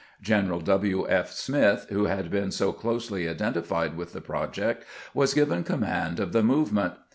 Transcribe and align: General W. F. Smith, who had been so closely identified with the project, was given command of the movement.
General 0.19 0.61
W. 0.61 1.07
F. 1.07 1.31
Smith, 1.31 1.85
who 1.91 2.05
had 2.05 2.31
been 2.31 2.49
so 2.49 2.73
closely 2.73 3.29
identified 3.29 3.95
with 3.95 4.13
the 4.13 4.19
project, 4.19 4.83
was 5.13 5.35
given 5.35 5.63
command 5.63 6.19
of 6.19 6.33
the 6.33 6.41
movement. 6.41 6.93